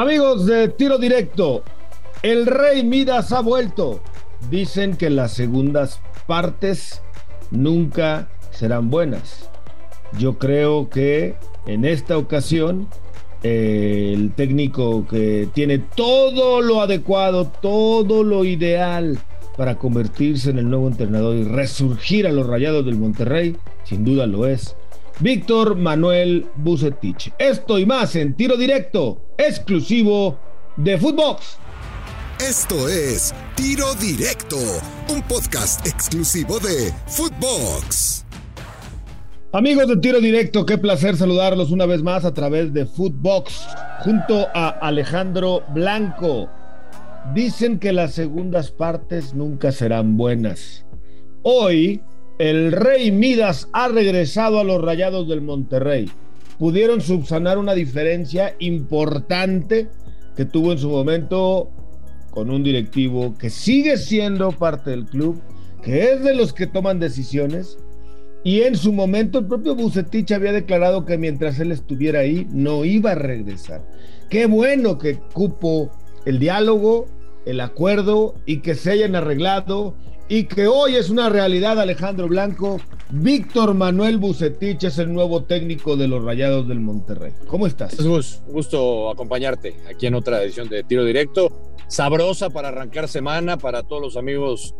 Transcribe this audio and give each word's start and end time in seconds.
Amigos 0.00 0.46
de 0.46 0.68
tiro 0.68 0.96
directo, 0.96 1.62
el 2.22 2.46
rey 2.46 2.82
Midas 2.82 3.32
ha 3.32 3.40
vuelto. 3.40 4.00
Dicen 4.48 4.96
que 4.96 5.10
las 5.10 5.34
segundas 5.34 6.00
partes 6.26 7.02
nunca 7.50 8.30
serán 8.50 8.88
buenas. 8.88 9.50
Yo 10.18 10.38
creo 10.38 10.88
que 10.88 11.34
en 11.66 11.84
esta 11.84 12.16
ocasión 12.16 12.88
eh, 13.42 14.12
el 14.14 14.32
técnico 14.32 15.06
que 15.06 15.50
tiene 15.52 15.80
todo 15.80 16.62
lo 16.62 16.80
adecuado, 16.80 17.52
todo 17.60 18.24
lo 18.24 18.46
ideal 18.46 19.18
para 19.58 19.76
convertirse 19.76 20.48
en 20.48 20.60
el 20.60 20.70
nuevo 20.70 20.88
entrenador 20.88 21.36
y 21.36 21.44
resurgir 21.44 22.26
a 22.26 22.32
los 22.32 22.46
Rayados 22.46 22.86
del 22.86 22.96
Monterrey, 22.96 23.54
sin 23.84 24.06
duda 24.06 24.26
lo 24.26 24.46
es. 24.46 24.76
Víctor 25.20 25.76
Manuel 25.76 26.46
Bucetich. 26.56 27.30
Esto 27.38 27.78
y 27.78 27.84
más 27.84 28.16
en 28.16 28.34
tiro 28.34 28.56
directo, 28.56 29.34
exclusivo 29.36 30.38
de 30.78 30.96
Footbox. 30.96 31.58
Esto 32.40 32.88
es 32.88 33.34
Tiro 33.54 33.94
Directo, 33.96 34.56
un 35.12 35.20
podcast 35.28 35.86
exclusivo 35.86 36.58
de 36.58 36.90
Footbox. 37.06 38.24
Amigos 39.52 39.88
de 39.88 39.98
Tiro 39.98 40.20
Directo, 40.20 40.64
qué 40.64 40.78
placer 40.78 41.18
saludarlos 41.18 41.70
una 41.70 41.84
vez 41.84 42.02
más 42.02 42.24
a 42.24 42.32
través 42.32 42.72
de 42.72 42.86
Footbox 42.86 43.66
junto 44.02 44.48
a 44.54 44.70
Alejandro 44.70 45.62
Blanco. 45.74 46.48
Dicen 47.34 47.78
que 47.78 47.92
las 47.92 48.14
segundas 48.14 48.70
partes 48.70 49.34
nunca 49.34 49.70
serán 49.70 50.16
buenas. 50.16 50.86
Hoy, 51.42 52.02
el 52.40 52.72
Rey 52.72 53.10
Midas 53.10 53.68
ha 53.74 53.88
regresado 53.88 54.60
a 54.60 54.64
los 54.64 54.80
Rayados 54.80 55.28
del 55.28 55.42
Monterrey. 55.42 56.10
Pudieron 56.58 57.02
subsanar 57.02 57.58
una 57.58 57.74
diferencia 57.74 58.56
importante 58.60 59.88
que 60.34 60.46
tuvo 60.46 60.72
en 60.72 60.78
su 60.78 60.88
momento 60.88 61.70
con 62.30 62.48
un 62.48 62.62
directivo 62.62 63.34
que 63.36 63.50
sigue 63.50 63.98
siendo 63.98 64.52
parte 64.52 64.88
del 64.88 65.04
club, 65.04 65.38
que 65.82 66.12
es 66.12 66.24
de 66.24 66.34
los 66.34 66.54
que 66.54 66.66
toman 66.66 66.98
decisiones. 66.98 67.76
Y 68.42 68.62
en 68.62 68.74
su 68.74 68.94
momento 68.94 69.40
el 69.40 69.46
propio 69.46 69.74
Bucetich 69.74 70.32
había 70.32 70.52
declarado 70.52 71.04
que 71.04 71.18
mientras 71.18 71.60
él 71.60 71.72
estuviera 71.72 72.20
ahí 72.20 72.46
no 72.50 72.86
iba 72.86 73.10
a 73.10 73.16
regresar. 73.16 73.86
Qué 74.30 74.46
bueno 74.46 74.96
que 74.96 75.18
cupo 75.34 75.90
el 76.24 76.38
diálogo, 76.38 77.06
el 77.44 77.60
acuerdo 77.60 78.34
y 78.46 78.60
que 78.60 78.76
se 78.76 78.92
hayan 78.92 79.14
arreglado 79.14 79.94
y 80.30 80.44
que 80.44 80.68
hoy 80.68 80.94
es 80.94 81.10
una 81.10 81.28
realidad 81.28 81.78
Alejandro 81.80 82.28
Blanco. 82.28 82.80
Víctor 83.10 83.74
Manuel 83.74 84.18
Bucetich 84.18 84.84
es 84.84 84.98
el 84.98 85.12
nuevo 85.12 85.42
técnico 85.42 85.96
de 85.96 86.06
los 86.06 86.22
Rayados 86.22 86.68
del 86.68 86.78
Monterrey. 86.78 87.32
¿Cómo 87.48 87.66
estás? 87.66 87.96
Jesús, 87.96 88.40
un 88.46 88.52
gusto 88.52 89.10
acompañarte 89.10 89.74
aquí 89.90 90.06
en 90.06 90.14
otra 90.14 90.40
edición 90.44 90.68
de 90.68 90.84
Tiro 90.84 91.04
Directo. 91.04 91.50
Sabrosa 91.88 92.48
para 92.48 92.68
arrancar 92.68 93.08
semana 93.08 93.58
para 93.58 93.82
todos 93.82 94.00
los 94.00 94.16
amigos 94.16 94.76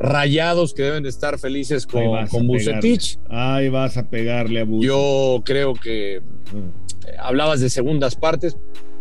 rayados 0.00 0.74
que 0.74 0.82
deben 0.82 1.04
de 1.04 1.10
estar 1.10 1.38
felices 1.38 1.86
con, 1.86 2.26
con 2.26 2.48
Bucetich. 2.48 3.20
Ahí 3.30 3.68
vas 3.68 3.96
a 3.96 4.10
pegarle 4.10 4.62
a 4.62 4.64
Bucetich. 4.64 4.88
Yo 4.88 5.42
creo 5.44 5.74
que 5.74 6.16
eh, 6.16 6.22
hablabas 7.20 7.60
de 7.60 7.70
segundas 7.70 8.16
partes. 8.16 8.56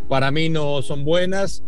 Para 0.08 0.30
mí 0.30 0.50
no 0.50 0.84
son 0.84 1.04
buenas 1.04 1.64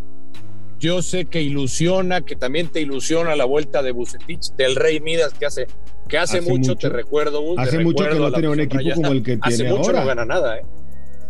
yo 0.80 1.02
sé 1.02 1.25
que 1.25 1.41
ilusiona, 1.41 2.22
que 2.22 2.35
también 2.35 2.69
te 2.69 2.81
ilusiona 2.81 3.35
la 3.35 3.45
vuelta 3.45 3.83
de 3.83 3.91
Bucetich, 3.91 4.53
del 4.55 4.75
Rey 4.75 4.99
Midas, 4.99 5.33
que 5.33 5.45
hace, 5.45 5.67
que 6.08 6.17
hace, 6.17 6.41
mucho, 6.41 6.75
te 6.75 6.89
recuerdo. 6.89 7.41
hace 7.58 7.80
mucho 7.80 8.05
que 8.09 8.16
no 8.16 8.31
tiene 8.31 8.49
un 8.49 8.59
equipo 8.61 8.95
como 8.95 9.11
el 9.11 9.21
que 9.21 9.38
tiene 9.38 9.41
Hace 9.44 9.63
mucho 9.66 9.91
no 9.91 10.05
gana 10.05 10.25
nada, 10.25 10.58
¿eh? 10.58 10.66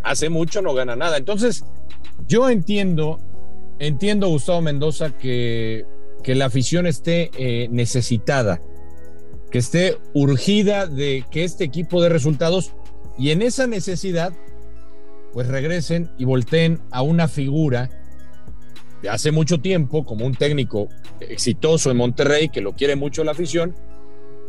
Hace 0.04 0.30
mucho 0.30 0.62
no 0.62 0.74
gana 0.74 0.96
nada. 0.96 1.18
Entonces, 1.18 1.66
yo 2.28 2.50
entiendo, 2.50 3.20
entiendo, 3.80 4.30
Gustavo 4.30 4.62
Mendoza, 4.62 5.18
que, 5.18 5.86
que 6.24 6.36
la 6.36 6.46
afición 6.46 6.86
esté 6.86 7.32
eh, 7.38 7.68
necesitada, 7.72 8.62
que 9.52 9.58
esté 9.58 9.98
urgida 10.14 10.86
de 10.86 11.26
que 11.32 11.44
este 11.44 11.64
equipo 11.64 12.02
dé 12.02 12.10
resultados 12.10 12.72
y 13.18 13.32
en 13.32 13.42
esa 13.42 13.68
necesidad, 13.68 14.32
pues 15.34 15.48
regresen 15.48 16.12
y 16.18 16.26
volteen 16.26 16.82
a 16.92 17.02
una 17.02 17.28
figura 17.28 17.99
de 19.02 19.10
hace 19.10 19.32
mucho 19.32 19.60
tiempo 19.60 20.04
como 20.06 20.26
un 20.26 20.36
técnico 20.36 20.90
exitoso 21.20 21.92
en 21.92 21.98
Monterrey, 21.98 22.50
que 22.50 22.62
lo 22.62 22.74
quiere 22.74 22.96
mucho 22.96 23.24
la 23.24 23.32
afición, 23.32 23.76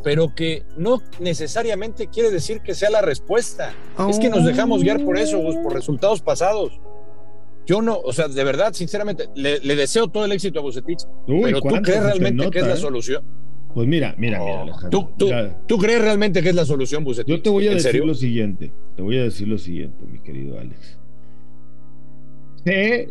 pero 0.03 0.35
que 0.35 0.65
no 0.77 1.03
necesariamente 1.19 2.09
quiere 2.09 2.31
decir 2.31 2.61
que 2.61 2.75
sea 2.75 2.91
la 2.91 3.03
respuesta. 3.03 3.73
Es 4.09 4.19
que 4.19 4.29
nos 4.29 4.45
dejamos 4.45 4.83
guiar 4.83 5.05
por 5.05 5.19
eso, 5.19 5.43
por 5.63 5.75
resultados 5.75 6.21
pasados. 6.21 6.81
Yo 7.67 7.83
no, 7.83 7.99
o 7.99 8.13
sea, 8.13 8.27
de 8.27 8.43
verdad, 8.43 8.73
sinceramente, 8.73 9.29
le, 9.35 9.61
deseo 9.77 10.09
todo 10.09 10.25
el 10.25 10.33
éxito 10.33 10.59
a 10.59 10.63
Bucetich, 10.63 11.05
pero 11.27 11.61
¿tú 11.61 11.75
crees 11.83 12.03
realmente 12.03 12.51
que 12.51 12.59
es 12.59 12.67
la 12.67 12.75
eh? 12.75 12.79
solución? 12.79 13.23
Pues 13.75 13.87
mira, 13.87 14.15
mira, 14.19 14.41
mira, 14.41 14.63
Alejandro. 14.63 15.13
¿Tú, 15.67 15.79
crees 15.79 16.03
realmente 16.03 16.43
que 16.43 16.49
es 16.49 16.55
la 16.55 16.65
solución, 16.65 17.05
Bucetich? 17.05 17.29
Yo 17.29 17.41
te 17.43 17.51
voy 17.51 17.69
a 17.69 17.73
decir 17.73 18.05
lo 18.05 18.15
siguiente, 18.15 18.73
te 18.97 19.03
voy 19.03 19.19
a 19.19 19.23
decir 19.23 19.47
lo 19.47 19.59
siguiente, 19.59 20.05
mi 20.07 20.19
querido 20.19 20.59
Alex. 20.59 20.99
Sé 22.65 23.11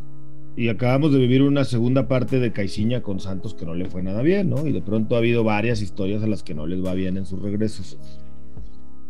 y 0.60 0.68
acabamos 0.68 1.14
de 1.14 1.20
vivir 1.20 1.42
una 1.42 1.64
segunda 1.64 2.10
parte 2.10 2.38
de 2.38 2.52
Caiciña 2.52 3.02
con 3.02 3.22
Santos 3.22 3.54
que 3.54 3.66
no 3.66 3.76
le 3.76 3.86
fue 3.86 4.04
nada 4.04 4.22
bien, 4.22 4.50
¿no? 4.50 4.68
Y 4.68 4.74
de 4.74 4.82
pronto 4.82 5.16
ha 5.16 5.20
habido 5.20 5.46
varias 5.46 5.82
historias 5.82 6.22
a 6.22 6.28
las 6.28 6.44
que 6.44 6.54
no 6.54 6.68
les 6.68 6.84
va 6.84 6.94
bien 6.96 7.16
en 7.16 7.26
sus 7.26 7.42
regresos. 7.42 7.98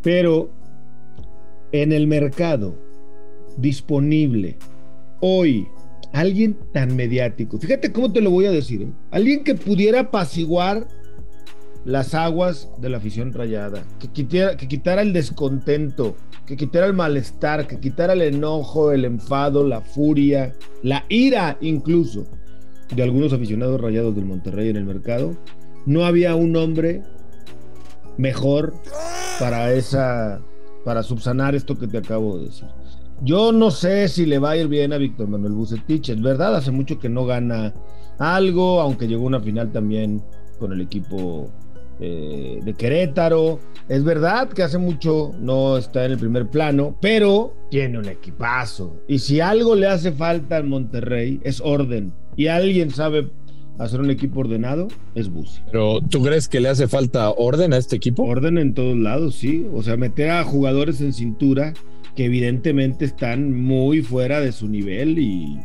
Pero 0.04 0.52
en 1.72 1.92
el 1.92 2.06
mercado 2.06 2.76
disponible 3.58 4.58
hoy, 5.22 5.68
alguien 6.14 6.56
tan 6.72 6.96
mediático, 6.96 7.58
fíjate 7.58 7.92
cómo 7.92 8.14
te 8.14 8.22
lo 8.22 8.30
voy 8.30 8.46
a 8.46 8.52
decir, 8.52 8.84
¿eh? 8.84 8.92
alguien 9.10 9.44
que 9.44 9.56
pudiera 9.56 10.02
apaciguar 10.02 10.88
las 11.86 12.14
aguas 12.14 12.70
de 12.80 12.90
la 12.90 12.98
afición 12.98 13.34
rayada, 13.34 13.84
que 14.00 14.08
quitara, 14.10 14.58
que 14.58 14.68
quitara 14.68 15.02
el 15.02 15.14
descontento, 15.14 16.16
que 16.46 16.58
quitara 16.58 16.88
el 16.88 16.94
malestar, 16.94 17.68
que 17.68 17.80
quitara 17.80 18.14
el 18.14 18.22
enojo, 18.22 18.92
el 18.92 19.06
enfado, 19.06 19.66
la 19.66 19.82
furia, 19.82 20.54
la 20.84 21.06
ira 21.10 21.58
incluso 21.62 22.26
de 22.94 23.04
algunos 23.04 23.34
aficionados 23.34 23.80
rayados 23.80 24.16
del 24.16 24.26
Monterrey 24.26 24.70
en 24.70 24.78
el 24.78 24.86
mercado, 24.86 25.38
no 25.86 26.06
había 26.06 26.36
un 26.36 26.56
hombre 26.56 27.04
mejor 28.18 28.74
para 29.40 29.72
esa 29.72 30.42
para 30.84 31.04
subsanar 31.04 31.56
esto 31.56 31.78
que 31.78 31.88
te 31.88 31.98
acabo 31.98 32.38
de 32.38 32.46
decir. 32.46 32.68
Yo 33.22 33.52
no 33.52 33.70
sé 33.70 34.08
si 34.08 34.26
le 34.26 34.40
va 34.40 34.52
a 34.52 34.58
ir 34.58 34.68
bien 34.68 34.94
a 34.94 34.98
Víctor 34.98 35.28
Manuel 35.28 35.54
Bucetich, 35.54 36.10
es 36.10 36.22
verdad, 36.22 36.56
hace 36.56 36.72
mucho 36.72 37.00
que 37.00 37.10
no 37.10 37.26
gana 37.26 37.74
algo, 38.18 38.80
aunque 38.80 39.08
llegó 39.08 39.26
una 39.26 39.42
final 39.42 39.72
también 39.72 40.24
con 40.58 40.72
el 40.74 40.82
equipo 40.82 41.50
eh, 42.00 42.60
de 42.64 42.74
Querétaro. 42.74 43.60
Es 43.88 44.04
verdad 44.04 44.50
que 44.50 44.64
hace 44.64 44.78
mucho 44.78 45.32
no 45.40 45.78
está 45.78 46.06
en 46.06 46.12
el 46.14 46.18
primer 46.18 46.48
plano, 46.48 46.98
pero 47.02 47.54
tiene 47.70 47.98
un 48.00 48.08
equipazo. 48.08 49.04
Y 49.08 49.20
si 49.20 49.40
algo 49.40 49.76
le 49.76 49.88
hace 49.88 50.12
falta 50.12 50.58
al 50.58 50.66
Monterrey 50.66 51.40
es 51.44 51.60
orden. 51.62 52.14
Y 52.36 52.48
alguien 52.48 52.92
sabe 52.92 53.30
hacer 53.80 54.02
un 54.02 54.12
equipo 54.12 54.42
ordenado, 54.42 54.88
es 55.16 55.30
Busi. 55.30 55.62
Pero 55.72 56.00
¿tú 56.02 56.22
crees 56.22 56.48
que 56.48 56.60
le 56.60 56.70
hace 56.70 56.88
falta 56.88 57.32
orden 57.32 57.74
a 57.74 57.78
este 57.78 57.96
equipo? 57.96 58.24
Orden 58.24 58.58
en 58.58 58.74
todos 58.74 58.98
lados, 58.98 59.36
sí. 59.36 59.66
O 59.74 59.82
sea, 59.84 59.98
meter 59.98 60.30
a 60.30 60.44
jugadores 60.44 61.02
en 61.02 61.14
cintura 61.14 61.74
que 62.16 62.26
evidentemente 62.26 63.06
están 63.06 63.54
muy 63.62 64.02
fuera 64.02 64.42
de 64.42 64.52
su 64.52 64.68
nivel 64.68 65.20
y 65.20 65.60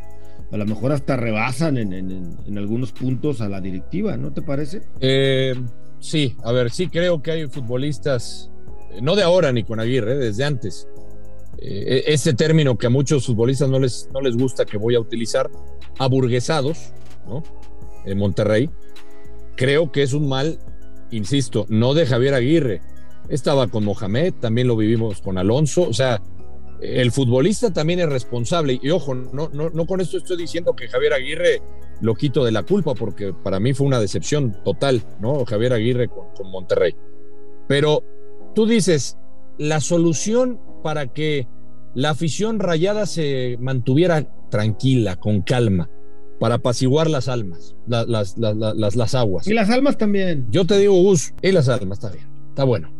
a 0.52 0.56
lo 0.56 0.66
mejor 0.66 0.92
hasta 0.92 1.16
rebasan 1.16 1.76
en, 1.76 1.92
en 1.92 2.58
algunos 2.58 2.92
puntos 2.92 3.40
a 3.40 3.48
la 3.48 3.60
directiva, 3.60 4.16
¿no 4.16 4.32
te 4.32 4.42
parece? 4.42 4.82
Eh, 5.00 5.54
Sí, 6.04 6.36
a 6.44 6.52
ver, 6.52 6.70
sí 6.70 6.88
creo 6.88 7.22
que 7.22 7.30
hay 7.30 7.46
futbolistas, 7.46 8.50
eh, 8.90 8.98
no 9.00 9.16
de 9.16 9.22
ahora 9.22 9.52
ni 9.52 9.64
con 9.64 9.80
Aguirre, 9.80 10.12
eh, 10.12 10.16
desde 10.16 10.44
antes. 10.44 10.86
Eh, 11.56 12.04
ese 12.08 12.34
término 12.34 12.76
que 12.76 12.88
a 12.88 12.90
muchos 12.90 13.24
futbolistas 13.24 13.70
no 13.70 13.78
les, 13.78 14.10
no 14.12 14.20
les 14.20 14.36
gusta 14.36 14.66
que 14.66 14.76
voy 14.76 14.96
a 14.96 15.00
utilizar, 15.00 15.50
aburguesados, 15.98 16.92
¿no? 17.26 17.42
En 18.04 18.18
Monterrey. 18.18 18.68
Creo 19.56 19.92
que 19.92 20.02
es 20.02 20.12
un 20.12 20.28
mal, 20.28 20.58
insisto, 21.10 21.64
no 21.70 21.94
de 21.94 22.04
Javier 22.04 22.34
Aguirre. 22.34 22.82
Estaba 23.30 23.68
con 23.68 23.86
Mohamed, 23.86 24.34
también 24.34 24.68
lo 24.68 24.76
vivimos 24.76 25.22
con 25.22 25.38
Alonso. 25.38 25.88
O 25.88 25.94
sea, 25.94 26.20
el 26.82 27.12
futbolista 27.12 27.72
también 27.72 28.00
es 28.00 28.10
responsable. 28.10 28.78
Y 28.82 28.90
ojo, 28.90 29.14
no, 29.14 29.48
no, 29.54 29.70
no 29.70 29.86
con 29.86 30.02
esto 30.02 30.18
estoy 30.18 30.36
diciendo 30.36 30.76
que 30.76 30.86
Javier 30.86 31.14
Aguirre 31.14 31.62
lo 32.00 32.14
quito 32.14 32.44
de 32.44 32.52
la 32.52 32.62
culpa, 32.62 32.94
porque 32.94 33.32
para 33.32 33.60
mí 33.60 33.72
fue 33.74 33.86
una 33.86 34.00
decepción 34.00 34.56
total, 34.64 35.02
¿no? 35.20 35.44
Javier 35.44 35.72
Aguirre 35.72 36.08
con, 36.08 36.26
con 36.36 36.50
Monterrey. 36.50 36.94
Pero 37.66 38.02
tú 38.54 38.66
dices, 38.66 39.16
la 39.58 39.80
solución 39.80 40.60
para 40.82 41.06
que 41.06 41.46
la 41.94 42.10
afición 42.10 42.58
rayada 42.58 43.06
se 43.06 43.56
mantuviera 43.60 44.28
tranquila, 44.50 45.16
con 45.16 45.42
calma, 45.42 45.88
para 46.38 46.56
apaciguar 46.56 47.08
las 47.08 47.28
almas, 47.28 47.76
las, 47.86 48.08
las, 48.08 48.36
las, 48.36 48.96
las, 48.96 49.14
aguas. 49.14 49.46
Y 49.46 49.54
las 49.54 49.70
almas 49.70 49.96
también. 49.96 50.46
Yo 50.50 50.66
te 50.66 50.78
digo, 50.78 50.94
Gus, 50.94 51.32
y 51.40 51.52
las 51.52 51.68
almas, 51.68 51.98
está 51.98 52.10
bien, 52.10 52.28
está 52.48 52.64
bueno. 52.64 52.92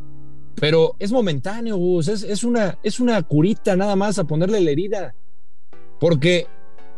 Pero 0.55 0.95
es 0.99 1.11
momentáneo, 1.11 1.77
Gus, 1.77 2.09
es, 2.09 2.23
es, 2.23 2.45
una, 2.45 2.79
es 2.83 3.01
una 3.01 3.21
curita 3.23 3.75
nada 3.77 3.97
más 3.97 4.19
a 4.19 4.25
ponerle 4.25 4.61
la 4.61 4.71
herida. 4.71 5.15
Porque 5.99 6.47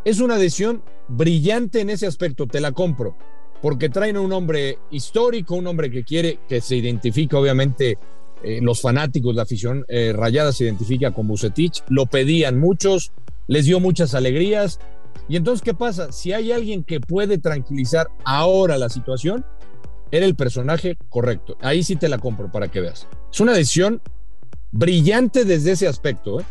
Es 0.06 0.20
una 0.20 0.36
decisión 0.36 0.84
brillante 1.08 1.80
en 1.80 1.90
ese 1.90 2.06
aspecto, 2.06 2.46
te 2.46 2.60
la 2.60 2.70
compro, 2.70 3.16
porque 3.60 3.88
traen 3.88 4.14
a 4.14 4.20
un 4.20 4.32
hombre 4.32 4.78
histórico, 4.92 5.56
un 5.56 5.66
hombre 5.66 5.90
que 5.90 6.04
quiere, 6.04 6.38
que 6.48 6.60
se 6.60 6.76
identifica 6.76 7.36
obviamente, 7.36 7.98
eh, 8.44 8.60
los 8.62 8.80
fanáticos, 8.80 9.34
la 9.34 9.42
afición 9.42 9.84
eh, 9.88 10.12
rayada 10.14 10.52
se 10.52 10.62
identifica 10.62 11.10
con 11.10 11.26
Bucetich, 11.26 11.82
lo 11.88 12.06
pedían 12.06 12.56
muchos, 12.60 13.10
les 13.48 13.64
dio 13.64 13.80
muchas 13.80 14.14
alegrías. 14.14 14.78
Y 15.28 15.34
entonces, 15.34 15.60
¿qué 15.60 15.74
pasa? 15.74 16.12
Si 16.12 16.32
hay 16.32 16.52
alguien 16.52 16.84
que 16.84 17.00
puede 17.00 17.38
tranquilizar 17.38 18.06
ahora 18.24 18.78
la 18.78 18.90
situación, 18.90 19.44
era 20.12 20.24
el 20.24 20.36
personaje 20.36 20.96
correcto. 21.08 21.56
Ahí 21.60 21.82
sí 21.82 21.96
te 21.96 22.08
la 22.08 22.18
compro 22.18 22.52
para 22.52 22.68
que 22.68 22.80
veas. 22.80 23.08
Es 23.32 23.40
una 23.40 23.54
decisión 23.54 24.00
brillante 24.70 25.44
desde 25.44 25.72
ese 25.72 25.88
aspecto. 25.88 26.38
¿eh? 26.38 26.44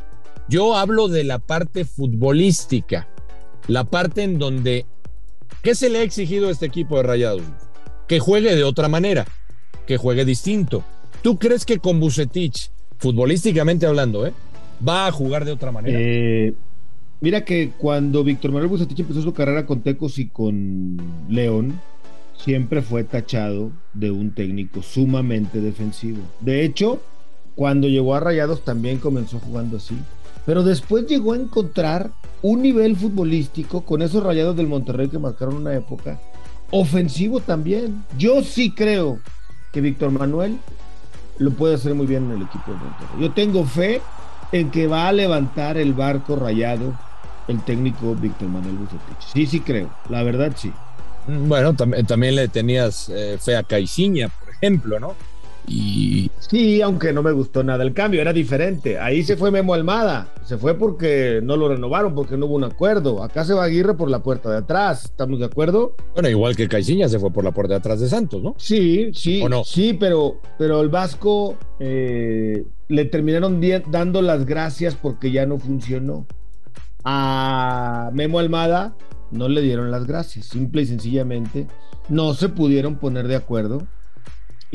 Yo 0.49 0.75
hablo 0.75 1.07
de 1.07 1.23
la 1.23 1.39
parte 1.39 1.85
futbolística, 1.85 3.07
la 3.67 3.83
parte 3.85 4.23
en 4.23 4.37
donde, 4.37 4.85
¿qué 5.61 5.75
se 5.75 5.89
le 5.89 5.99
ha 5.99 6.03
exigido 6.03 6.47
a 6.47 6.51
este 6.51 6.65
equipo 6.65 6.97
de 6.97 7.03
Rayados? 7.03 7.43
Que 8.07 8.19
juegue 8.19 8.55
de 8.55 8.63
otra 8.63 8.87
manera, 8.87 9.25
que 9.87 9.97
juegue 9.97 10.25
distinto. 10.25 10.83
¿Tú 11.21 11.39
crees 11.39 11.65
que 11.65 11.79
con 11.79 11.99
Bucetich, 11.99 12.69
futbolísticamente 12.97 13.85
hablando, 13.85 14.25
¿eh? 14.27 14.33
va 14.87 15.07
a 15.07 15.11
jugar 15.11 15.45
de 15.45 15.51
otra 15.51 15.71
manera? 15.71 15.97
Eh, 15.99 16.53
mira 17.21 17.43
que 17.43 17.71
cuando 17.77 18.23
Víctor 18.23 18.51
Manuel 18.51 18.69
Bucetich 18.69 18.99
empezó 18.99 19.21
su 19.21 19.33
carrera 19.33 19.65
con 19.65 19.81
Tecos 19.81 20.19
y 20.19 20.27
con 20.27 20.97
León, 21.29 21.79
siempre 22.37 22.81
fue 22.81 23.03
tachado 23.03 23.71
de 23.93 24.11
un 24.11 24.31
técnico 24.35 24.83
sumamente 24.83 25.61
defensivo. 25.61 26.19
De 26.41 26.63
hecho, 26.63 27.01
cuando 27.55 27.87
llegó 27.87 28.13
a 28.13 28.19
Rayados 28.19 28.63
también 28.63 28.99
comenzó 28.99 29.39
jugando 29.39 29.77
así. 29.77 29.95
Pero 30.45 30.63
después 30.63 31.05
llegó 31.07 31.33
a 31.33 31.37
encontrar 31.37 32.11
un 32.41 32.61
nivel 32.61 32.95
futbolístico 32.95 33.81
con 33.81 34.01
esos 34.01 34.23
Rayados 34.23 34.55
del 34.55 34.67
Monterrey 34.67 35.09
que 35.09 35.17
marcaron 35.17 35.55
una 35.55 35.73
época 35.73 36.19
ofensivo 36.71 37.39
también. 37.39 38.03
Yo 38.17 38.43
sí 38.43 38.71
creo 38.71 39.19
que 39.71 39.81
Víctor 39.81 40.11
Manuel 40.11 40.57
lo 41.37 41.51
puede 41.51 41.75
hacer 41.75 41.95
muy 41.95 42.05
bien 42.05 42.25
en 42.25 42.37
el 42.37 42.43
equipo 42.43 42.71
de 42.71 42.77
Monterrey. 42.77 43.21
Yo 43.21 43.31
tengo 43.31 43.65
fe 43.65 44.01
en 44.51 44.69
que 44.71 44.87
va 44.87 45.07
a 45.07 45.11
levantar 45.11 45.77
el 45.77 45.93
barco 45.93 46.35
rayado 46.35 46.93
el 47.47 47.61
técnico 47.61 48.15
Víctor 48.15 48.47
Manuel 48.49 48.75
Bucetich. 48.75 49.33
Sí, 49.33 49.45
sí 49.45 49.59
creo. 49.59 49.89
La 50.09 50.23
verdad 50.23 50.53
sí. 50.55 50.71
Bueno, 51.27 51.73
también 51.73 52.35
le 52.35 52.47
tenías 52.47 53.09
eh, 53.09 53.37
fe 53.39 53.55
a 53.55 53.63
Caiciña, 53.63 54.29
por 54.29 54.49
ejemplo, 54.49 54.99
¿no? 54.99 55.15
Y... 55.67 56.29
Sí, 56.39 56.81
aunque 56.81 57.11
no 57.11 57.23
me 57.23 57.31
gustó 57.31 57.63
nada 57.63 57.83
el 57.83 57.93
cambio, 57.93 58.21
era 58.21 58.33
diferente. 58.33 58.99
Ahí 58.99 59.23
se 59.23 59.35
fue 59.35 59.51
Memo 59.51 59.73
Almada, 59.73 60.33
se 60.43 60.57
fue 60.57 60.75
porque 60.75 61.39
no 61.43 61.57
lo 61.57 61.69
renovaron, 61.69 62.13
porque 62.13 62.37
no 62.37 62.45
hubo 62.45 62.55
un 62.55 62.63
acuerdo. 62.63 63.23
Acá 63.23 63.45
se 63.45 63.53
va 63.53 63.63
Aguirre 63.63 63.95
por 63.95 64.09
la 64.09 64.21
puerta 64.21 64.49
de 64.51 64.57
atrás, 64.57 65.05
¿estamos 65.05 65.39
de 65.39 65.45
acuerdo? 65.45 65.95
Bueno, 66.13 66.29
igual 66.29 66.55
que 66.55 66.67
Caiciña 66.67 67.09
se 67.09 67.19
fue 67.19 67.31
por 67.31 67.43
la 67.43 67.51
puerta 67.51 67.73
de 67.73 67.79
atrás 67.79 67.99
de 67.99 68.09
Santos, 68.09 68.43
¿no? 68.43 68.55
Sí, 68.57 69.11
sí, 69.13 69.43
no? 69.43 69.63
sí, 69.63 69.93
pero, 69.93 70.39
pero 70.57 70.81
el 70.81 70.89
Vasco 70.89 71.57
eh, 71.79 72.63
le 72.87 73.05
terminaron 73.05 73.61
dando 73.87 74.21
las 74.21 74.45
gracias 74.45 74.95
porque 74.95 75.31
ya 75.31 75.45
no 75.45 75.57
funcionó. 75.57 76.27
A 77.03 78.09
Memo 78.13 78.39
Almada 78.39 78.95
no 79.31 79.49
le 79.49 79.61
dieron 79.61 79.91
las 79.91 80.05
gracias, 80.05 80.45
simple 80.47 80.83
y 80.83 80.85
sencillamente 80.85 81.67
no 82.09 82.33
se 82.33 82.49
pudieron 82.49 82.97
poner 82.97 83.27
de 83.27 83.35
acuerdo 83.35 83.87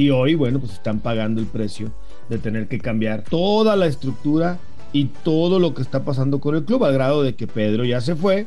y 0.00 0.08
hoy, 0.10 0.34
bueno, 0.34 0.58
pues 0.60 0.72
están 0.72 1.00
pagando 1.00 1.40
el 1.40 1.46
precio 1.46 1.92
de 2.30 2.38
tener 2.38 2.68
que 2.68 2.78
cambiar 2.78 3.22
toda 3.22 3.76
la 3.76 3.86
estructura 3.86 4.58
y 4.92 5.06
todo 5.06 5.58
lo 5.58 5.74
que 5.74 5.82
está 5.82 6.04
pasando 6.04 6.40
con 6.40 6.56
el 6.56 6.64
club, 6.64 6.84
al 6.84 6.94
grado 6.94 7.22
de 7.22 7.34
que 7.34 7.46
Pedro 7.46 7.84
ya 7.84 8.00
se 8.00 8.16
fue, 8.16 8.46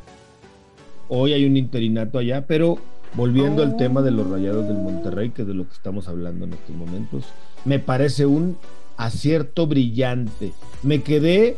hoy 1.09 1.33
hay 1.33 1.45
un 1.45 1.55
interinato 1.55 2.17
allá, 2.17 2.45
pero 2.47 2.79
volviendo 3.13 3.61
al 3.61 3.77
tema 3.77 4.01
de 4.01 4.09
los 4.09 4.27
Rayados 4.27 4.67
del 4.67 4.77
Monterrey, 4.77 5.29
que 5.29 5.43
es 5.43 5.47
de 5.47 5.53
lo 5.53 5.67
que 5.67 5.73
estamos 5.73 6.07
hablando 6.07 6.45
en 6.45 6.53
estos 6.53 6.75
momentos, 6.75 7.25
me 7.65 7.77
parece 7.77 8.25
un 8.25 8.57
acierto 8.97 9.67
brillante. 9.67 10.53
Me 10.81 11.03
quedé 11.03 11.57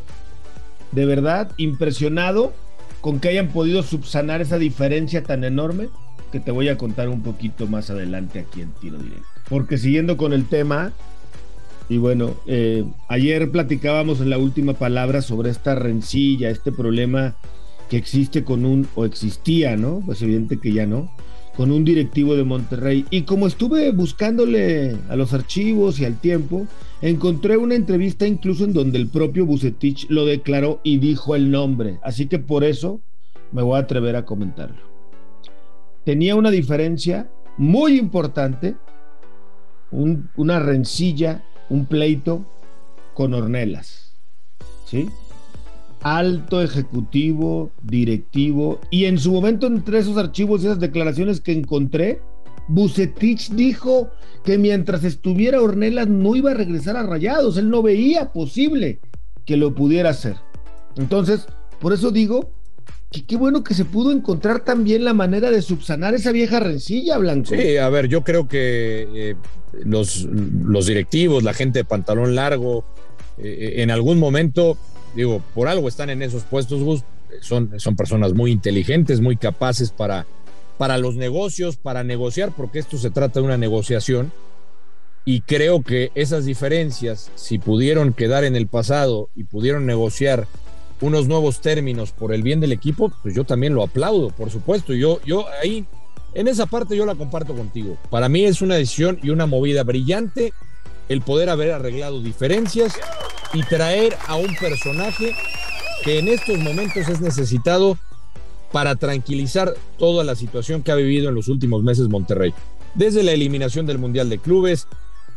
de 0.92 1.06
verdad 1.06 1.52
impresionado 1.56 2.52
con 3.00 3.22
que 3.22 3.30
hayan 3.30 3.48
podido 3.48 3.82
subsanar 3.82 4.42
esa 4.42 4.58
diferencia 4.58 5.24
tan 5.24 5.46
enorme 5.46 5.88
que 6.36 6.42
te 6.42 6.52
voy 6.52 6.68
a 6.68 6.78
contar 6.78 7.08
un 7.08 7.22
poquito 7.22 7.66
más 7.66 7.90
adelante 7.90 8.40
aquí 8.40 8.60
en 8.60 8.72
Tiro 8.74 8.98
Directo. 8.98 9.26
Porque 9.48 9.78
siguiendo 9.78 10.18
con 10.18 10.34
el 10.34 10.50
tema, 10.50 10.92
y 11.88 11.98
bueno, 11.98 12.34
eh, 12.46 12.84
ayer 13.08 13.50
platicábamos 13.52 14.20
en 14.20 14.30
la 14.30 14.38
última 14.38 14.74
palabra 14.74 15.22
sobre 15.22 15.50
esta 15.50 15.76
rencilla, 15.76 16.50
este 16.50 16.74
problema 16.74 17.38
que 17.90 17.96
existe 17.96 18.44
con 18.44 18.66
un, 18.66 18.86
o 18.96 19.06
existía, 19.06 19.78
¿no? 19.78 20.04
Pues 20.06 20.22
evidente 20.24 20.60
que 20.60 20.74
ya 20.74 20.86
no, 20.86 21.10
con 21.56 21.72
un 21.72 21.86
directivo 21.86 22.36
de 22.36 22.44
Monterrey. 22.44 23.06
Y 23.12 23.22
como 23.22 23.48
estuve 23.48 23.94
buscándole 23.94 24.98
a 25.08 25.16
los 25.16 25.32
archivos 25.32 26.02
y 26.02 26.06
al 26.06 26.20
tiempo, 26.20 26.68
encontré 27.02 27.56
una 27.56 27.76
entrevista 27.76 28.28
incluso 28.28 28.66
en 28.66 28.74
donde 28.74 28.98
el 28.98 29.08
propio 29.08 29.46
Bucetich 29.46 30.08
lo 30.10 30.26
declaró 30.26 30.82
y 30.84 30.98
dijo 30.98 31.34
el 31.34 31.50
nombre. 31.50 31.98
Así 32.04 32.28
que 32.28 32.40
por 32.40 32.66
eso 32.66 33.00
me 33.54 33.62
voy 33.62 33.78
a 33.78 33.84
atrever 33.84 34.18
a 34.18 34.26
comentarlo. 34.26 34.95
Tenía 36.06 36.36
una 36.36 36.52
diferencia 36.52 37.30
muy 37.58 37.98
importante, 37.98 38.76
una 39.92 40.60
rencilla, 40.60 41.44
un 41.70 41.86
pleito 41.86 42.46
con 43.14 43.34
Ornelas. 43.34 44.14
¿Sí? 44.86 45.10
alto 46.06 46.62
ejecutivo, 46.62 47.72
directivo, 47.82 48.80
y 48.92 49.06
en 49.06 49.18
su 49.18 49.32
momento 49.32 49.66
entre 49.66 49.98
esos 49.98 50.18
archivos 50.18 50.62
y 50.62 50.68
esas 50.68 50.80
declaraciones 50.80 51.42
que 51.42 51.52
encontré, 51.52 52.22
Bucetich 52.68 53.50
dijo 53.50 54.12
que 54.44 54.60
mientras 54.60 55.04
estuviera 55.04 55.64
Ornelas 55.64 56.08
no 56.08 56.36
iba 56.36 56.52
a 56.52 56.54
regresar 56.54 56.96
a 56.96 57.02
Rayados, 57.02 57.58
él 57.58 57.72
no 57.72 57.82
veía 57.82 58.32
posible 58.32 59.00
que 59.46 59.58
lo 59.58 59.74
pudiera 59.74 60.12
hacer. 60.12 60.36
Entonces, 60.96 61.48
por 61.80 61.92
eso 61.92 62.12
digo 62.12 62.52
que 63.16 63.26
qué 63.26 63.38
bueno 63.38 63.64
que 63.64 63.74
se 63.74 63.86
pudo 63.86 64.12
encontrar 64.12 64.66
también 64.66 65.06
la 65.06 65.14
manera 65.14 65.50
de 65.52 65.62
subsanar 65.62 66.14
esa 66.14 66.32
vieja 66.32 66.60
rencilla, 66.60 67.18
Blanco. 67.18 67.56
Sí, 67.56 67.78
a 67.78 67.88
ver, 67.90 68.08
yo 68.08 68.24
creo 68.24 68.48
que 68.48 69.08
eh, 69.14 69.36
los, 69.86 70.24
los, 70.26 70.86
directivos, 70.86 71.44
la 71.44 71.54
gente 71.54 71.80
de 71.80 71.86
pantalón 71.86 72.36
largo, 72.36 72.84
eh, 73.38 73.76
en 73.78 73.92
algún 73.92 74.20
momento 74.20 74.78
digo, 75.16 75.42
por 75.54 75.68
algo 75.68 75.88
están 75.88 76.10
en 76.10 76.22
esos 76.22 76.44
puestos. 76.44 77.04
Son, 77.42 77.80
son 77.80 77.96
personas 77.96 78.34
muy 78.34 78.52
inteligentes, 78.52 79.22
muy 79.22 79.38
capaces 79.38 79.92
para, 79.92 80.26
para 80.78 80.98
los 80.98 81.16
negocios, 81.16 81.78
para 81.78 82.04
negociar, 82.04 82.52
porque 82.56 82.80
esto 82.80 82.98
se 82.98 83.10
trata 83.10 83.40
de 83.40 83.46
una 83.46 83.58
negociación. 83.58 84.32
Y 85.26 85.42
creo 85.42 85.82
que 85.82 86.12
esas 86.14 86.46
diferencias, 86.46 87.32
si 87.36 87.58
pudieron 87.58 88.14
quedar 88.14 88.44
en 88.44 88.56
el 88.56 88.68
pasado 88.68 89.30
y 89.36 89.46
pudieron 89.46 89.86
negociar 89.86 90.48
unos 91.02 91.28
nuevos 91.28 91.62
términos 91.62 92.12
por 92.12 92.34
el 92.34 92.44
bien 92.44 92.60
del 92.60 92.72
equipo, 92.72 93.12
pues 93.22 93.36
yo 93.36 93.44
también 93.44 93.76
lo 93.76 93.84
aplaudo, 93.84 94.30
por 94.30 94.50
supuesto. 94.50 94.94
Yo, 94.94 95.20
yo 95.26 95.46
ahí, 95.62 95.86
en 96.34 96.48
esa 96.48 96.66
parte 96.66 96.96
yo 96.96 97.06
la 97.06 97.16
comparto 97.16 97.54
contigo. 97.54 97.98
Para 98.10 98.30
mí 98.30 98.46
es 98.46 98.62
una 98.62 98.76
decisión 98.76 99.20
y 99.22 99.30
una 99.30 99.46
movida 99.46 99.84
brillante 99.84 100.54
el 101.10 101.22
poder 101.22 101.50
haber 101.50 101.72
arreglado 101.72 102.22
diferencias 102.22 102.94
y 103.54 103.62
traer 103.64 104.18
a 104.28 104.36
un 104.36 104.56
personaje 104.56 105.36
que 106.04 106.20
en 106.20 106.28
estos 106.28 106.58
momentos 106.60 107.08
es 107.08 107.22
necesitado 107.22 107.98
para 108.72 108.96
tranquilizar 108.96 109.74
toda 109.98 110.24
la 110.24 110.36
situación 110.36 110.84
que 110.84 110.92
ha 110.92 110.96
vivido 110.96 111.30
en 111.30 111.36
los 111.36 111.48
últimos 111.48 111.84
meses 111.84 112.10
Monterrey. 112.10 112.54
Desde 112.94 113.24
la 113.24 113.32
eliminación 113.32 113.86
del 113.86 114.00
Mundial 114.00 114.30
de 114.30 114.40
Clubes, 114.40 114.88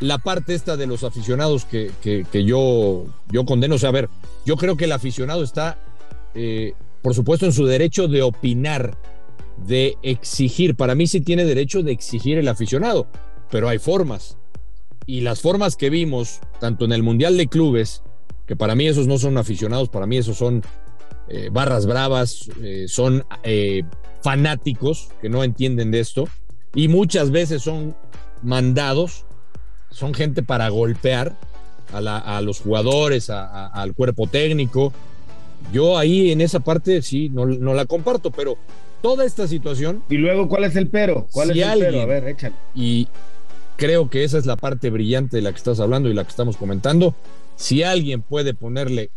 la 0.00 0.18
parte 0.18 0.54
esta 0.54 0.76
de 0.76 0.86
los 0.86 1.04
aficionados 1.04 1.64
que, 1.64 1.90
que, 2.02 2.44
yo, 2.44 3.06
yo 3.30 3.44
condeno. 3.44 3.76
O 3.76 3.78
sea, 3.78 3.88
a 3.88 3.92
ver, 3.92 4.08
yo 4.44 4.56
creo 4.56 4.76
que 4.76 4.84
el 4.84 4.92
aficionado 4.92 5.42
está, 5.42 5.78
eh, 6.34 6.74
por 7.02 7.14
supuesto, 7.14 7.46
en 7.46 7.52
su 7.52 7.66
derecho 7.66 8.08
de 8.08 8.22
opinar, 8.22 8.96
de 9.66 9.96
exigir. 10.02 10.76
Para 10.76 10.94
mí 10.94 11.06
sí 11.06 11.20
tiene 11.20 11.44
derecho 11.44 11.82
de 11.82 11.92
exigir 11.92 12.38
el 12.38 12.48
aficionado, 12.48 13.06
pero 13.50 13.68
hay 13.68 13.78
formas 13.78 14.36
y 15.08 15.22
las 15.22 15.40
formas 15.40 15.74
que 15.74 15.88
vimos, 15.88 16.38
tanto 16.60 16.84
en 16.84 16.92
el 16.92 17.02
Mundial 17.02 17.38
de 17.38 17.48
Clubes, 17.48 18.02
que 18.46 18.56
para 18.56 18.74
mí 18.74 18.86
esos 18.86 19.06
no 19.06 19.16
son 19.16 19.38
aficionados, 19.38 19.88
para 19.88 20.06
mí 20.06 20.18
esos 20.18 20.36
son 20.36 20.62
eh, 21.28 21.48
barras 21.50 21.86
bravas, 21.86 22.50
eh, 22.62 22.84
son 22.88 23.24
fanáticos 24.22 25.08
que 25.22 25.30
no 25.30 25.42
entienden 25.44 25.90
de 25.90 26.00
esto, 26.00 26.28
y 26.74 26.88
muchas 26.88 27.30
veces 27.30 27.62
son 27.62 27.96
mandados, 28.42 29.24
son 29.90 30.14
gente 30.14 30.42
para 30.42 30.68
golpear 30.68 31.34
a, 31.92 32.40
los 32.42 32.60
jugadores, 32.60 33.30
al 33.30 33.94
cuerpo 33.94 34.26
técnico. 34.26 34.92
Yo 35.72 35.98
ahí 35.98 36.30
en 36.30 36.40
esa 36.40 36.60
parte 36.60 37.02
sí, 37.02 37.28
no, 37.30 37.46
la 37.46 37.86
comparto, 37.86 38.30
pero 38.30 38.56
toda 39.02 39.24
esta 39.24 39.48
situación. 39.48 40.02
Y 40.08 40.16
luego, 40.16 40.48
¿cuál 40.48 40.64
es 40.64 40.76
el 40.76 40.88
pero? 40.88 41.26
¿Cuál 41.32 41.50
es 41.50 41.56
el 41.56 41.78
pero? 41.78 42.02
A 42.02 42.06
ver, 42.06 42.28
échale. 42.28 42.54
Y, 42.74 43.08
Creo 43.78 44.10
que 44.10 44.24
esa 44.24 44.38
es 44.38 44.44
la 44.44 44.56
parte 44.56 44.90
brillante 44.90 45.36
de 45.36 45.42
la 45.42 45.52
que 45.52 45.58
estás 45.58 45.78
hablando 45.78 46.08
y 46.08 46.12
la 46.12 46.24
que 46.24 46.30
estamos 46.30 46.56
comentando. 46.56 47.14
Si 47.54 47.84
alguien 47.84 48.22
puede 48.22 48.52
ponerle 48.52 49.10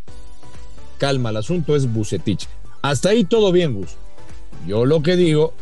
calma 0.98 1.30
al 1.30 1.38
asunto 1.38 1.74
es 1.74 1.92
Bucetich. 1.92 2.46
Hasta 2.80 3.08
ahí 3.08 3.24
todo 3.24 3.50
bien, 3.50 3.74
Gus. 3.74 3.96
Yo 4.64 4.86
lo 4.86 5.02
que 5.02 5.16
digo, 5.16 5.52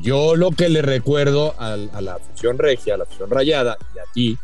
yo 0.00 0.36
lo 0.36 0.50
que 0.50 0.68
le 0.68 0.82
recuerdo 0.82 1.54
a, 1.58 1.76
la 1.76 2.14
afición 2.14 2.58
regia, 2.58 2.94
a 2.94 2.98
la 2.98 3.04
afición 3.04 3.30
rayada 3.30 3.76
y 3.94 3.98
a 3.98 4.02
ti, 4.12 4.38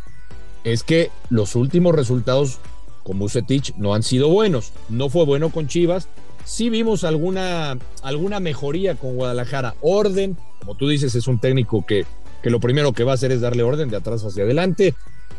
es 0.65 0.83
que 0.83 1.11
los 1.29 1.57
últimos 1.57 1.95
resultados 1.95 2.59
con 3.03 3.19
Bucetich 3.19 3.75
no 3.77 3.95
han 3.95 4.03
sido 4.03 4.29
buenos. 4.29 4.73
No 4.89 5.09
fue 5.09 5.25
bueno 5.25 5.51
con 5.51 5.69
Chivas. 5.69 6.09
Sí 6.45 6.71
vimos 6.71 7.05
alguna, 7.05 7.79
alguna 8.03 8.41
mejoría 8.41 8.95
con 8.95 9.17
Guadalajara. 9.17 9.75
Orden, 9.81 10.37
como 10.61 10.75
tú 10.75 10.89
dices, 10.89 11.15
es 11.15 11.27
un 11.27 11.41
técnico 11.41 11.85
que, 11.87 12.05
que 12.43 12.51
lo 12.51 12.61
primero 12.61 12.93
que 12.93 13.05
va 13.05 13.13
a 13.13 13.15
hacer 13.15 13.33
es 13.33 13.41
darle 13.41 13.63
orden 13.63 13.91
de 13.91 13.97
atrás 13.97 14.25
hacia 14.25 14.45
adelante, 14.45 14.95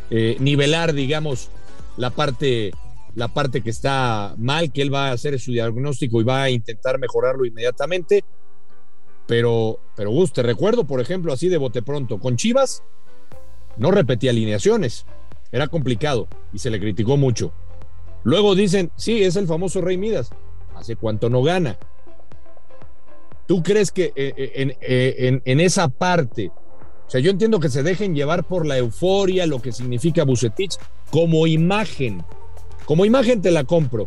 eh, 0.09 0.37
nivelar, 0.39 0.93
digamos, 0.93 1.49
la 1.97 2.09
parte, 2.09 2.71
la 3.15 3.27
parte 3.27 3.61
que 3.61 3.69
está 3.69 4.35
mal, 4.37 4.71
que 4.71 4.81
él 4.81 4.93
va 4.93 5.09
a 5.09 5.13
hacer 5.13 5.39
su 5.39 5.51
diagnóstico 5.51 6.21
y 6.21 6.23
va 6.23 6.43
a 6.43 6.49
intentar 6.49 6.99
mejorarlo 6.99 7.45
inmediatamente. 7.45 8.23
Pero, 9.27 9.79
pero 9.95 10.11
te 10.33 10.43
recuerdo, 10.43 10.85
por 10.85 10.99
ejemplo, 10.99 11.31
así 11.31 11.47
de 11.47 11.57
bote 11.57 11.81
pronto, 11.81 12.19
con 12.19 12.35
Chivas 12.35 12.83
no 13.77 13.91
repetía 13.91 14.31
alineaciones, 14.31 15.05
era 15.51 15.67
complicado 15.67 16.27
y 16.51 16.59
se 16.59 16.69
le 16.69 16.79
criticó 16.79 17.17
mucho. 17.17 17.53
Luego 18.23 18.55
dicen, 18.55 18.91
sí, 18.95 19.23
es 19.23 19.35
el 19.35 19.47
famoso 19.47 19.81
Rey 19.81 19.97
Midas, 19.97 20.29
¿hace 20.75 20.95
cuánto 20.95 21.29
no 21.29 21.41
gana? 21.41 21.77
¿Tú 23.47 23.63
crees 23.63 23.91
que 23.91 24.13
eh, 24.15 24.33
eh, 24.37 24.77
eh, 24.81 25.15
en, 25.27 25.41
en, 25.45 25.59
esa 25.59 25.89
parte, 25.89 26.51
o 27.07 27.09
sea, 27.09 27.19
yo 27.19 27.31
entiendo 27.31 27.59
que 27.59 27.69
se 27.69 27.83
dejen 27.83 28.15
llevar 28.15 28.45
por 28.45 28.65
la 28.65 28.77
euforia, 28.77 29.45
lo 29.45 29.61
que 29.61 29.71
significa 29.71 30.23
Bucetich, 30.23 30.77
como 31.09 31.47
imagen, 31.47 32.23
como 32.85 33.05
imagen 33.05 33.41
te 33.41 33.51
la 33.51 33.63
compro, 33.63 34.05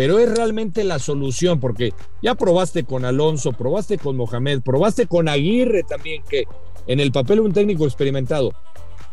pero 0.00 0.18
es 0.18 0.34
realmente 0.34 0.82
la 0.82 0.98
solución, 0.98 1.60
porque 1.60 1.92
ya 2.22 2.34
probaste 2.34 2.84
con 2.84 3.04
Alonso, 3.04 3.52
probaste 3.52 3.98
con 3.98 4.16
Mohamed, 4.16 4.62
probaste 4.62 5.06
con 5.06 5.28
Aguirre 5.28 5.82
también, 5.82 6.22
que 6.26 6.44
en 6.86 7.00
el 7.00 7.12
papel 7.12 7.40
un 7.40 7.52
técnico 7.52 7.84
experimentado, 7.84 8.52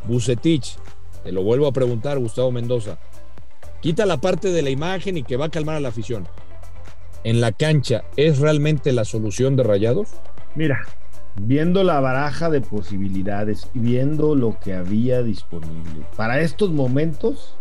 Bucetich, 0.05 0.77
te 1.25 1.33
lo 1.33 1.43
vuelvo 1.43 1.67
a 1.67 1.73
preguntar, 1.73 2.19
Gustavo 2.19 2.53
Mendoza, 2.53 2.99
quita 3.81 4.05
la 4.05 4.21
parte 4.21 4.49
de 4.53 4.61
la 4.61 4.69
imagen 4.69 5.17
y 5.17 5.23
que 5.23 5.35
va 5.35 5.47
a 5.47 5.49
calmar 5.49 5.75
a 5.75 5.81
la 5.81 5.89
afición. 5.89 6.25
¿En 7.25 7.41
la 7.41 7.51
cancha 7.51 8.05
es 8.15 8.39
realmente 8.39 8.93
la 8.93 9.03
solución 9.03 9.57
de 9.57 9.63
Rayados? 9.63 10.07
Mira, 10.55 10.83
viendo 11.35 11.83
la 11.83 11.99
baraja 11.99 12.49
de 12.49 12.61
posibilidades 12.61 13.69
y 13.73 13.79
viendo 13.79 14.35
lo 14.35 14.57
que 14.57 14.73
había 14.73 15.21
disponible, 15.21 16.05
para 16.15 16.39
estos 16.39 16.69
momentos, 16.69 17.57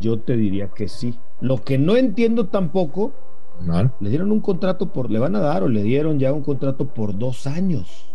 yo 0.00 0.18
te 0.20 0.36
diría 0.36 0.68
que 0.68 0.88
sí. 0.88 1.14
Lo 1.40 1.62
que 1.62 1.78
no 1.78 1.96
entiendo 1.96 2.46
tampoco, 2.46 3.12
no. 3.60 3.92
le 4.00 4.10
dieron 4.10 4.32
un 4.32 4.40
contrato 4.40 4.92
por, 4.92 5.10
le 5.10 5.18
van 5.18 5.36
a 5.36 5.40
dar 5.40 5.62
o 5.62 5.68
le 5.68 5.82
dieron 5.82 6.18
ya 6.18 6.32
un 6.32 6.42
contrato 6.42 6.88
por 6.88 7.18
dos 7.18 7.46
años. 7.46 8.06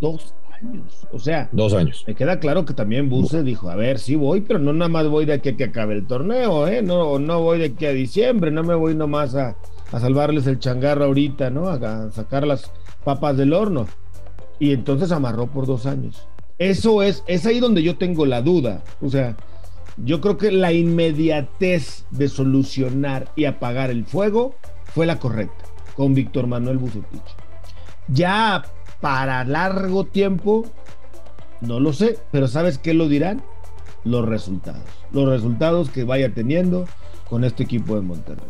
Dos 0.00 0.34
años. 0.60 1.06
O 1.12 1.18
sea, 1.18 1.48
dos 1.52 1.72
años. 1.74 2.04
Me 2.06 2.14
queda 2.14 2.40
claro 2.40 2.64
que 2.64 2.74
también 2.74 3.08
Buse 3.08 3.42
dijo, 3.42 3.70
a 3.70 3.76
ver, 3.76 3.98
sí 3.98 4.16
voy, 4.16 4.40
pero 4.42 4.58
no 4.58 4.72
nada 4.72 4.88
más 4.88 5.08
voy 5.08 5.24
de 5.24 5.34
aquí 5.34 5.50
a 5.50 5.56
que 5.56 5.64
acabe 5.64 5.94
el 5.94 6.06
torneo, 6.06 6.66
¿eh? 6.66 6.82
No, 6.82 7.18
no 7.18 7.42
voy 7.42 7.58
de 7.58 7.66
aquí 7.66 7.86
a 7.86 7.92
diciembre, 7.92 8.50
no 8.50 8.62
me 8.62 8.74
voy 8.74 8.94
nomás 8.94 9.34
a, 9.34 9.56
a 9.92 10.00
salvarles 10.00 10.46
el 10.46 10.58
changarro 10.58 11.04
ahorita, 11.04 11.50
¿no? 11.50 11.68
A, 11.68 12.10
sacar 12.10 12.46
las 12.46 12.70
papas 13.04 13.36
del 13.36 13.52
horno. 13.52 13.86
Y 14.58 14.72
entonces 14.72 15.12
amarró 15.12 15.46
por 15.46 15.66
dos 15.66 15.86
años. 15.86 16.26
Eso 16.58 17.02
es, 17.02 17.22
es 17.26 17.46
ahí 17.46 17.60
donde 17.60 17.82
yo 17.82 17.96
tengo 17.96 18.26
la 18.26 18.42
duda. 18.42 18.82
O 19.00 19.08
sea, 19.08 19.36
yo 20.04 20.20
creo 20.20 20.36
que 20.38 20.50
la 20.50 20.72
inmediatez 20.72 22.06
de 22.10 22.28
solucionar 22.28 23.32
y 23.36 23.44
apagar 23.44 23.90
el 23.90 24.04
fuego 24.04 24.54
fue 24.84 25.06
la 25.06 25.18
correcta 25.18 25.64
con 25.96 26.14
Víctor 26.14 26.46
Manuel 26.46 26.78
Bucetich. 26.78 27.22
Ya 28.08 28.64
para 29.00 29.44
largo 29.44 30.04
tiempo, 30.04 30.64
no 31.60 31.80
lo 31.80 31.92
sé, 31.92 32.18
pero 32.30 32.48
¿sabes 32.48 32.78
qué 32.78 32.94
lo 32.94 33.08
dirán? 33.08 33.42
Los 34.04 34.26
resultados. 34.26 34.84
Los 35.12 35.28
resultados 35.28 35.90
que 35.90 36.04
vaya 36.04 36.32
teniendo 36.32 36.86
con 37.28 37.44
este 37.44 37.64
equipo 37.64 37.96
de 37.96 38.02
Monterrey. 38.02 38.46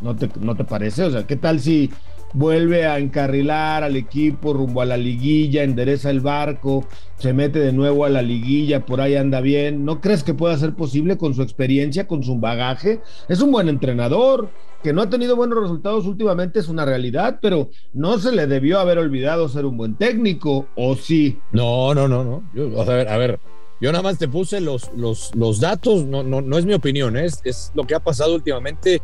¿No 0.00 0.16
te, 0.16 0.30
¿No 0.40 0.56
te 0.56 0.64
parece? 0.64 1.04
O 1.04 1.10
sea, 1.10 1.26
¿qué 1.26 1.36
tal 1.36 1.60
si 1.60 1.90
vuelve 2.32 2.86
a 2.86 2.98
encarrilar 2.98 3.84
al 3.84 3.96
equipo 3.96 4.52
rumbo 4.52 4.80
a 4.80 4.86
la 4.86 4.96
liguilla, 4.96 5.62
endereza 5.62 6.10
el 6.10 6.20
barco, 6.20 6.86
se 7.18 7.32
mete 7.32 7.58
de 7.58 7.72
nuevo 7.72 8.04
a 8.04 8.08
la 8.08 8.22
liguilla, 8.22 8.84
por 8.84 9.00
ahí 9.00 9.16
anda 9.16 9.40
bien. 9.40 9.84
¿No 9.84 10.00
crees 10.00 10.22
que 10.22 10.34
pueda 10.34 10.56
ser 10.56 10.74
posible 10.74 11.18
con 11.18 11.34
su 11.34 11.42
experiencia, 11.42 12.06
con 12.06 12.22
su 12.22 12.38
bagaje? 12.38 13.00
Es 13.28 13.40
un 13.40 13.52
buen 13.52 13.68
entrenador, 13.68 14.50
que 14.82 14.92
no 14.92 15.02
ha 15.02 15.10
tenido 15.10 15.36
buenos 15.36 15.60
resultados 15.60 16.06
últimamente 16.06 16.58
es 16.58 16.68
una 16.68 16.84
realidad, 16.84 17.38
pero 17.40 17.70
no 17.92 18.18
se 18.18 18.32
le 18.32 18.46
debió 18.46 18.80
haber 18.80 18.98
olvidado 18.98 19.48
ser 19.48 19.64
un 19.64 19.76
buen 19.76 19.94
técnico, 19.94 20.66
¿o 20.74 20.96
sí? 20.96 21.38
No, 21.52 21.94
no, 21.94 22.08
no, 22.08 22.24
no. 22.24 22.42
Yo, 22.54 22.80
a 22.80 22.84
ver, 22.84 23.08
a 23.08 23.16
ver, 23.16 23.38
yo 23.80 23.92
nada 23.92 24.02
más 24.02 24.18
te 24.18 24.28
puse 24.28 24.60
los, 24.60 24.90
los, 24.96 25.34
los 25.34 25.60
datos, 25.60 26.04
no, 26.04 26.22
no, 26.22 26.40
no 26.40 26.58
es 26.58 26.66
mi 26.66 26.74
opinión, 26.74 27.16
es, 27.16 27.40
es 27.44 27.70
lo 27.74 27.84
que 27.84 27.94
ha 27.94 28.00
pasado 28.00 28.34
últimamente 28.34 29.00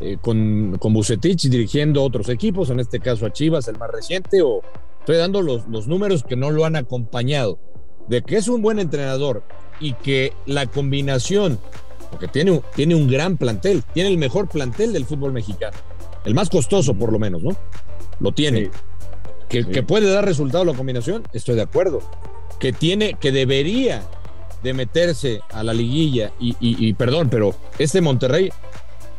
eh, 0.00 0.18
con, 0.20 0.76
con 0.78 0.92
Bucetich 0.92 1.48
dirigiendo 1.48 2.02
otros 2.02 2.28
equipos, 2.28 2.70
en 2.70 2.80
este 2.80 3.00
caso 3.00 3.26
a 3.26 3.32
Chivas, 3.32 3.68
el 3.68 3.78
más 3.78 3.90
reciente, 3.90 4.42
o 4.42 4.62
estoy 5.00 5.16
dando 5.16 5.42
los, 5.42 5.66
los 5.68 5.86
números 5.86 6.24
que 6.24 6.36
no 6.36 6.50
lo 6.50 6.64
han 6.64 6.76
acompañado. 6.76 7.58
De 8.08 8.22
que 8.22 8.36
es 8.36 8.48
un 8.48 8.60
buen 8.60 8.78
entrenador 8.78 9.44
y 9.80 9.94
que 9.94 10.32
la 10.46 10.66
combinación 10.66 11.58
porque 12.14 12.28
tiene, 12.28 12.62
tiene 12.76 12.94
un 12.94 13.08
gran 13.08 13.36
plantel, 13.36 13.82
tiene 13.92 14.08
el 14.08 14.18
mejor 14.18 14.48
plantel 14.48 14.92
del 14.92 15.04
fútbol 15.04 15.32
mexicano, 15.32 15.76
el 16.24 16.32
más 16.32 16.48
costoso 16.48 16.94
por 16.94 17.12
lo 17.12 17.18
menos, 17.18 17.42
¿no? 17.42 17.56
Lo 18.20 18.30
tiene. 18.30 18.66
Sí. 18.66 18.70
Que, 19.48 19.62
sí. 19.64 19.70
que, 19.70 19.82
puede 19.82 20.08
dar 20.08 20.24
resultado 20.24 20.64
la 20.64 20.74
combinación, 20.74 21.24
estoy 21.32 21.56
de 21.56 21.62
acuerdo. 21.62 22.00
Que 22.60 22.72
tiene, 22.72 23.14
que 23.14 23.32
debería 23.32 24.02
de 24.62 24.74
meterse 24.74 25.40
a 25.50 25.64
la 25.64 25.74
liguilla 25.74 26.32
y, 26.38 26.50
y, 26.60 26.86
y 26.86 26.92
perdón, 26.92 27.30
pero 27.30 27.52
este 27.80 28.00
Monterrey 28.00 28.50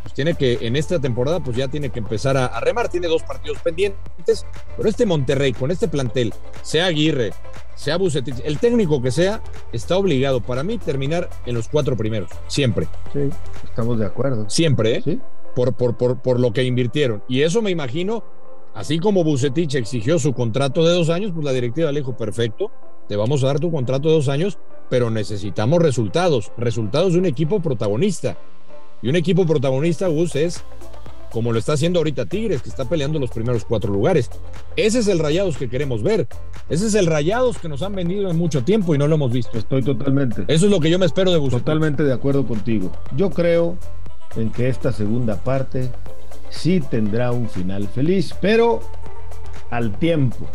pues 0.05 0.13
tiene 0.13 0.35
que 0.35 0.59
en 0.61 0.75
esta 0.75 0.99
temporada 0.99 1.39
pues 1.39 1.57
ya 1.57 1.67
tiene 1.67 1.89
que 1.89 1.97
empezar 1.97 2.37
a, 2.37 2.45
a, 2.45 2.59
remar, 2.59 2.89
tiene 2.89 3.07
dos 3.07 3.23
partidos 3.23 3.57
pendientes, 3.57 4.45
pero 4.77 4.87
este 4.87 5.07
Monterrey 5.07 5.51
con 5.51 5.71
este 5.71 5.87
plantel, 5.87 6.31
sea 6.61 6.85
Aguirre, 6.85 7.33
sea 7.73 7.97
Bucetich, 7.97 8.39
el 8.43 8.59
técnico 8.59 9.01
que 9.01 9.09
sea, 9.09 9.41
está 9.73 9.97
obligado 9.97 10.41
para 10.41 10.61
mí 10.61 10.77
terminar 10.77 11.27
en 11.47 11.55
los 11.55 11.69
cuatro 11.69 11.97
primeros, 11.97 12.29
siempre. 12.45 12.87
Sí, 13.13 13.31
estamos 13.63 13.97
de 13.97 14.05
acuerdo. 14.05 14.47
Siempre, 14.47 14.97
¿eh? 14.97 15.01
¿Sí? 15.03 15.19
Por, 15.55 15.73
por, 15.73 15.97
por, 15.97 16.21
por 16.21 16.39
lo 16.39 16.53
que 16.53 16.63
invirtieron. 16.63 17.23
Y 17.27 17.41
eso 17.41 17.63
me 17.63 17.71
imagino, 17.71 18.23
así 18.75 18.99
como 18.99 19.23
Bucetich 19.23 19.73
exigió 19.73 20.19
su 20.19 20.33
contrato 20.33 20.85
de 20.85 20.93
dos 20.93 21.09
años, 21.09 21.31
pues 21.33 21.43
la 21.43 21.51
directiva 21.51 21.91
le 21.91 22.01
dijo, 22.01 22.15
perfecto, 22.15 22.69
te 23.07 23.15
vamos 23.15 23.43
a 23.43 23.47
dar 23.47 23.59
tu 23.59 23.71
contrato 23.71 24.09
de 24.09 24.13
dos 24.13 24.29
años, 24.29 24.59
pero 24.87 25.09
necesitamos 25.09 25.81
resultados, 25.81 26.51
resultados 26.57 27.13
de 27.13 27.19
un 27.19 27.25
equipo 27.25 27.59
protagonista. 27.59 28.37
Y 29.05 29.09
un 29.09 29.15
equipo 29.15 29.45
protagonista, 29.45 30.07
Gus, 30.07 30.35
es 30.35 30.63
como 31.31 31.53
lo 31.53 31.59
está 31.59 31.73
haciendo 31.73 31.99
ahorita 31.99 32.25
Tigres, 32.25 32.63
que 32.63 32.69
está 32.69 32.85
peleando 32.85 33.19
los 33.19 33.29
primeros 33.29 33.63
cuatro 33.63 33.93
lugares. 33.93 34.31
Ese 34.75 34.97
es 34.97 35.07
el 35.07 35.19
Rayados 35.19 35.57
que 35.57 35.69
queremos 35.69 36.01
ver. 36.01 36.27
Ese 36.69 36.87
es 36.87 36.95
el 36.95 37.05
Rayados 37.05 37.59
que 37.59 37.69
nos 37.69 37.83
han 37.83 37.93
vendido 37.93 38.31
en 38.31 38.35
mucho 38.35 38.63
tiempo 38.63 38.95
y 38.95 38.97
no 38.97 39.07
lo 39.07 39.13
hemos 39.13 39.31
visto. 39.31 39.59
Estoy 39.59 39.83
totalmente. 39.83 40.45
Eso 40.47 40.65
es 40.65 40.71
lo 40.71 40.79
que 40.79 40.89
yo 40.89 40.97
me 40.97 41.05
espero 41.05 41.31
de 41.31 41.37
Gus. 41.37 41.51
Totalmente 41.51 42.01
de 42.01 42.13
acuerdo 42.13 42.47
contigo. 42.47 42.91
Yo 43.15 43.29
creo 43.29 43.77
en 44.37 44.49
que 44.49 44.69
esta 44.69 44.91
segunda 44.91 45.35
parte 45.35 45.91
sí 46.49 46.79
tendrá 46.79 47.31
un 47.31 47.47
final 47.47 47.87
feliz, 47.87 48.33
pero 48.41 48.79
al 49.69 49.99
tiempo. 49.99 50.47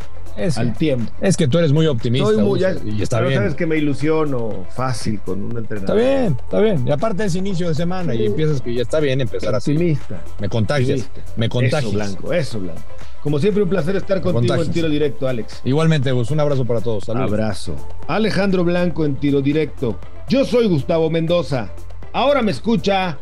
Es, 0.47 0.59
al 0.59 0.73
tiempo. 0.75 1.13
Es 1.21 1.37
que 1.37 1.49
tú 1.49 1.59
eres 1.59 1.73
muy 1.73 1.87
optimista. 1.87 2.43
Muy, 2.43 2.61
ya, 2.61 2.75
y 2.85 3.03
está 3.03 3.19
pero 3.19 3.29
bien. 3.29 3.41
sabes 3.41 3.55
que 3.55 3.67
me 3.67 3.77
ilusiono 3.77 4.67
fácil 4.71 5.21
con 5.21 5.43
un 5.43 5.59
entrenador. 5.59 5.99
Está 5.99 6.19
bien, 6.19 6.37
está 6.43 6.61
bien. 6.61 6.89
Y 6.89 6.91
aparte 6.91 7.25
es 7.25 7.35
inicio 7.35 7.69
de 7.69 7.75
semana 7.75 8.13
sí. 8.13 8.21
y 8.21 8.27
empiezas 8.27 8.61
que 8.61 8.75
ya 8.75 8.83
está 8.83 9.01
bien 9.01 9.21
empezar 9.21 9.55
optimista, 9.55 10.17
así. 10.17 10.41
Me 10.41 10.49
contagias. 10.49 11.01
Optimista. 11.01 11.33
Me 11.37 11.49
contagias. 11.49 11.85
Eso, 11.85 11.93
Blanco, 11.93 12.33
eso, 12.33 12.61
Blanco. 12.61 12.83
Como 13.23 13.39
siempre, 13.39 13.63
un 13.63 13.69
placer 13.69 13.97
estar 13.97 14.21
contigo 14.23 14.55
en 14.63 14.71
tiro 14.71 14.89
directo, 14.89 15.29
Alex. 15.29 15.61
Igualmente, 15.65 16.11
Gus. 16.13 16.31
Un 16.31 16.41
abrazo 16.41 16.65
para 16.65 16.81
todos. 16.81 17.05
Saludos. 17.05 17.31
Abrazo. 17.31 17.75
Alejandro 18.09 18.65
Blanco 18.65 19.05
en 19.05 19.17
tiro 19.17 19.43
directo. 19.43 19.99
Yo 20.29 20.45
soy 20.45 20.69
Gustavo 20.69 21.11
Mendoza. 21.11 21.71
Ahora 22.13 22.41
me 22.41 22.51
escucha. 22.51 23.19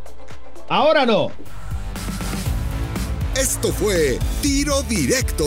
Ahora 0.68 1.04
no. 1.04 1.30
Esto 3.38 3.68
fue 3.68 4.18
Tiro 4.42 4.82
Directo, 4.82 5.46